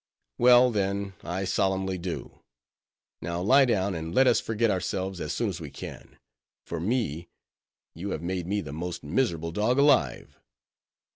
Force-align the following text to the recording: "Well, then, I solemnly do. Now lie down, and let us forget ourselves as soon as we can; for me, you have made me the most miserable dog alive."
"Well, 0.39 0.71
then, 0.71 1.13
I 1.23 1.45
solemnly 1.45 1.99
do. 1.99 2.39
Now 3.21 3.39
lie 3.39 3.65
down, 3.65 3.93
and 3.93 4.15
let 4.15 4.25
us 4.25 4.39
forget 4.39 4.71
ourselves 4.71 5.21
as 5.21 5.31
soon 5.31 5.47
as 5.49 5.61
we 5.61 5.69
can; 5.69 6.17
for 6.65 6.79
me, 6.79 7.29
you 7.93 8.09
have 8.09 8.23
made 8.23 8.47
me 8.47 8.61
the 8.61 8.73
most 8.73 9.03
miserable 9.03 9.51
dog 9.51 9.77
alive." 9.77 10.39